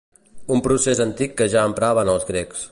[0.55, 2.69] Un procés antic que ja empraven els grecs.